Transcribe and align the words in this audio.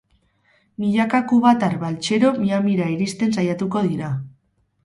Milaka 0.83 1.19
kubatar 1.33 1.75
baltsero 1.83 2.31
Miamira 2.39 2.91
iristen 2.97 3.39
saiatuko 3.39 3.89
dira. 3.93 4.11